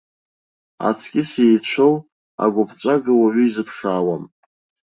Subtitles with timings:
[0.87, 1.95] Аҵкыс еицәоу
[2.43, 4.23] агәыԥҵәага уаҩы изыԥшаауам!